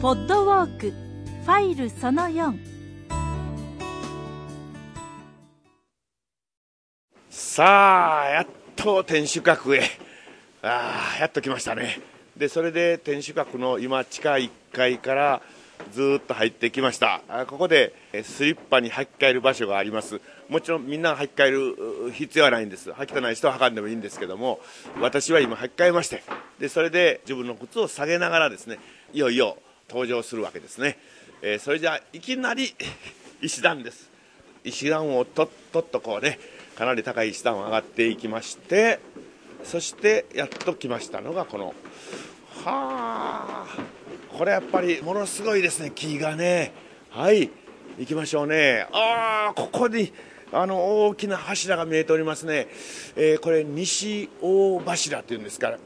[0.00, 0.92] ポッドウォーク
[1.44, 2.56] ファイルその4
[7.28, 9.82] さあやっと天守閣へ。
[10.62, 11.98] ああやっと来ましたね。
[12.36, 15.42] でそれで天守閣の今地下1階から
[15.92, 17.22] ずっと入ってきました。
[17.28, 20.20] あここでスリッパに履き替える場所があります。
[20.48, 22.92] もちろんみんな履き替える必要はないんです。
[22.92, 24.60] 履きたない人は履かんでもいいんですけども
[25.00, 26.22] 私は今履き替えまして。
[26.60, 28.78] でそれで自分の靴を下げながらですね
[29.12, 30.98] いよいよ登場するわけですね、
[31.42, 32.74] えーそれじゃあいきなり
[33.40, 34.10] 石段です。
[34.64, 36.38] 石段をとっとっとこうね
[36.76, 38.98] かなり高い石段を上がっていきまして
[39.64, 41.74] そしてやっと来ましたのがこのは
[42.64, 43.66] あ
[44.36, 45.92] これやっぱりものすごいですね。
[45.94, 46.72] 木がね。
[47.10, 47.50] はい
[47.98, 48.86] 行きましょうね。
[48.92, 50.12] ああここに
[50.52, 52.68] あの大きな柱が見えておりますね、
[53.16, 55.78] えーこれ西大柱っていうんですから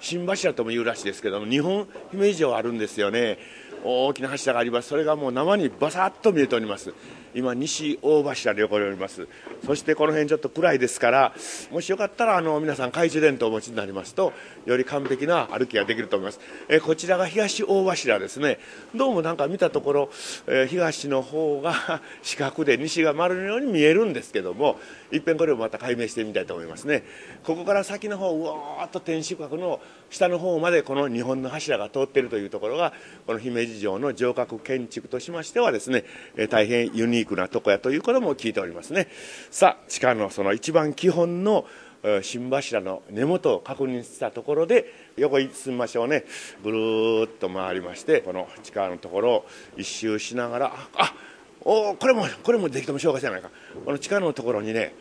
[0.00, 3.38] 新柱とも言うらしいですけども日本姫路城あるんですよね。
[3.84, 4.88] 大きな柱があります。
[4.88, 6.92] それがもう生にバサッと見えております。
[7.34, 9.28] 今西大柱で横におります。
[9.64, 11.34] そしてこの辺ちょっと暗いですから
[11.70, 14.32] もしよかったらあの皆さん懐中電灯をお持ちになりますと
[14.66, 18.58] より完璧な歩きができると思います、えこちらが東大柱ですね。
[18.94, 20.10] どうもなんか見たところ、
[20.46, 24.78] えー東の方が 四角で西が丸のように見えるんですけども
[25.10, 27.04] いっぺんこれをまた解明してみたいと思いますね。
[27.42, 29.80] ここから先の方うわーっと天守閣の
[30.10, 32.92] 下の方までこの日本の柱が通っているというところが
[33.26, 36.04] この姫路城の城郭建築としましてはですね、
[36.50, 39.08] 大変ユニークなとこやということも聞いておりますね。
[39.50, 41.64] さあ地下のその一番基本の
[42.02, 44.86] えー新柱の根元を確認したところで
[45.16, 46.24] 横に進みましょうね。
[46.62, 51.14] ぐるーっと回りましてこの地下のところを一周しながらああ
[51.62, 53.50] おこれもこれもぜひとも紹介じゃないか。
[53.84, 54.94] この地下のところにね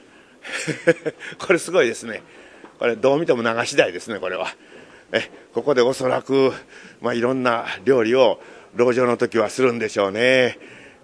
[1.38, 2.24] これすごいですね。
[2.80, 4.48] これどう見ても流し台ですねこれは。
[5.12, 6.52] えここでおそらく、
[7.02, 8.40] まあ、いろんな料理を
[8.78, 10.58] 籠城の時はするんでしょうね、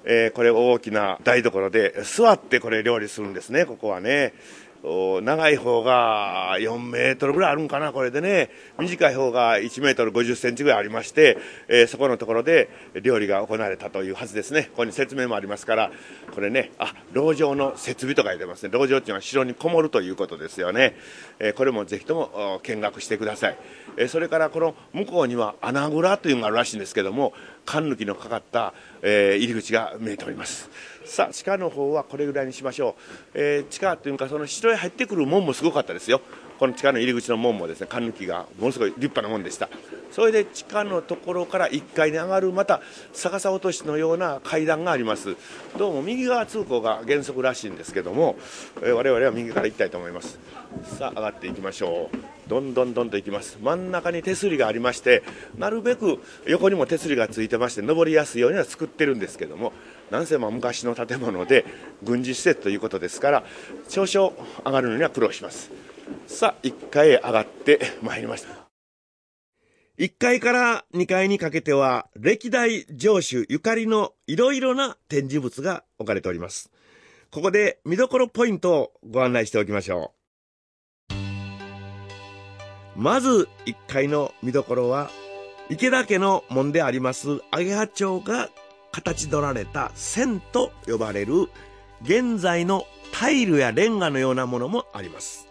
[0.04, 4.34] えーこれ大きな台所で座ってこれ料理するんですねここはね。
[4.84, 8.50] 長い方が4メートルぐらいあるんかなこれでね。
[8.78, 11.38] 短い方が1メートル50センチぐらいありまして、
[11.70, 12.70] えーそこのところで
[13.02, 14.64] 料理が行われたというはずですね。
[14.72, 15.92] ここに説明もありますから
[16.34, 18.70] これねあ籠城の設備と書いてますね。
[18.70, 20.96] 籠城っていうのは城にこもるということですよね、
[21.40, 23.58] えーこれもぜひとも見学してください、
[23.96, 27.34] えーそれからこの向こうには穴蔵というのがあるらしいんですけども
[27.66, 30.70] 缶抜きのかかった、えー入り口が見えております。
[31.06, 36.22] さあ地下の方はこれぐらいにしましょう、えー地下というかその城へ入ってくる門もすごかったですよ。
[36.60, 39.70] この地下の入り口の門もですね缶抜きがものすごい立派なもんでした。
[40.14, 42.82] それで地下のところから1階に上がるまた
[43.14, 45.36] 逆さ落としのような階段があります。
[45.76, 48.36] どうも右側通行が原則らしいんですけども、
[48.84, 50.38] え我々は右から行きたいと思います。
[50.84, 52.18] さあ上がっていきましょう。
[52.48, 53.58] どんどんどんと行きます。
[53.60, 55.24] 真ん中に手すりがありまして
[55.58, 59.74] なるべく横にも手すりがついてまして登りやすいようには作ってるんですけども
[60.12, 61.66] なんせま昔の建物で
[62.04, 63.44] 軍事施設ということですから
[63.88, 64.34] 少々
[64.66, 65.72] 上がるのには苦労します。
[66.28, 68.63] さあ1階へ上がってまいりました。
[70.00, 76.72] 1階から2階にかけては歴代城主ゆかりのいろいろな展示物が置かれております。
[77.30, 80.14] ここで見どころポイントをご案内しておきましょ
[81.12, 81.16] う。
[82.96, 85.12] まず1階の見どころは
[85.70, 87.28] 池田家の門であります。
[87.30, 88.50] 揚羽町が
[88.92, 91.50] 形取られた線と呼ばれる
[92.02, 95.48] 現在のタイルやレンガのようなものもあります。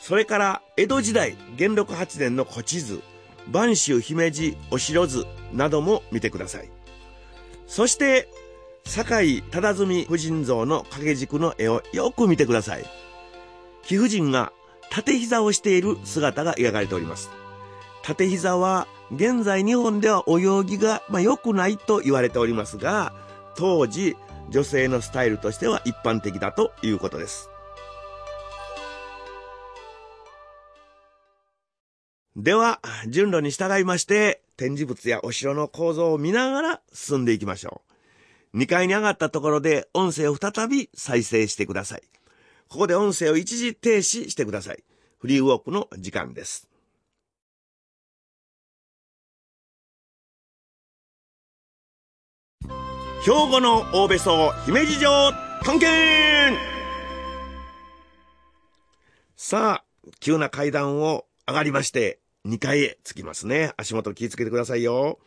[0.00, 3.00] それから江戸時代元禄8年の古地図。
[3.48, 6.70] 播州姫路お城図なども見てください。
[7.66, 8.28] そして
[8.84, 12.84] 堺忠純夫人像の掛け軸の絵をよく見てください。
[13.82, 14.52] 貴婦人が
[14.90, 17.30] 縦膝をしている姿が描かれております。
[18.02, 23.12] 縦膝は現在日本では泳ぎが、まあ、良くないと言われておりますが
[23.56, 24.16] 当時
[24.48, 27.49] 女性のスタイルとしては一般的だということです。
[32.36, 37.82] では順路に従いまして展示物やお城の構造を見ながら進んでいきましょ
[38.52, 38.58] う。
[38.58, 42.02] 2階に上がったところで音声を再び再生してください。
[42.68, 44.84] ここで音声を一時停止してください。
[45.18, 46.68] フリーウォークの時間です。
[53.24, 55.10] 兵庫の大別荘姫路城
[55.62, 56.58] 探検。
[59.36, 59.84] さあ、
[60.20, 63.72] 急な階段を上がりまして、2階へ着きますね。
[63.76, 65.18] 足元気をつけてくださいよ。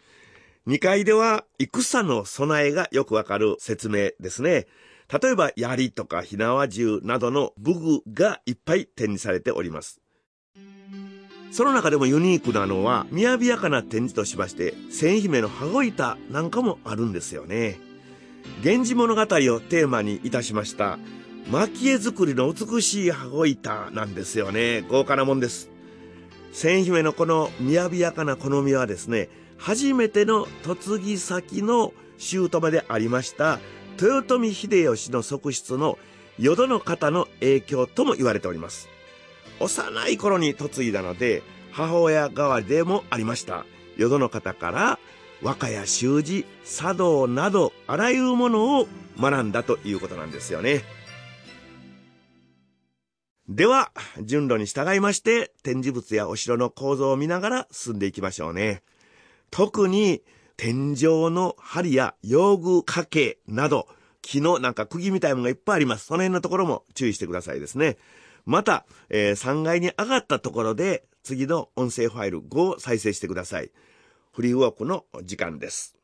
[0.68, 4.66] 2階では、戦の備えがよくわかる説明ですね。
[5.22, 10.00] 例えば、槍とか火縄銃などの武具がいっぱい展示されております。
[11.52, 17.82] その中でもユニークなのは、雅やかな展示としまして、千姫の羽子板なんかもあるんですよね。
[18.64, 20.98] 源氏物語をテーマにいたしました、
[21.52, 24.86] 蒔絵作りの美しい羽子板なんですよね。
[24.88, 25.73] 豪華なもんです。
[26.54, 29.28] 千姫のこの雅やかな好みはですね、
[29.58, 33.60] 初めての嫁ぎ先の姑でありました、
[34.00, 35.98] 豊臣秀吉の側室の
[36.38, 38.88] 淀の方の影響とも言われております。
[39.60, 41.42] 幼い頃に嫁いだので、
[41.72, 43.66] 母親代わりでもありました。
[43.98, 45.00] 淀の方から
[45.42, 48.88] 和歌や習字、茶道など、あらゆるものを
[49.20, 50.84] 学んだということなんですよね。
[53.50, 53.92] では、
[54.22, 58.84] 順路に従いまして、展示物やお城の構造を見ながら進んでいきましょうね。
[59.52, 60.22] 特に、
[60.56, 63.88] 天井の針や用具掛けなど、
[64.22, 66.06] 木のなんか釘みたいなのがいっぱいあります。
[66.06, 67.98] その辺のところも注意してくださいですね。
[68.46, 73.72] また、えー、3階に上がったところで、次の音声ファイル5を再生してください。
[74.32, 75.98] フリーウォークの時間です。